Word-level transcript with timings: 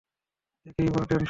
একে 0.65 0.81
বলে 0.85 1.05
টেনশন। 1.09 1.19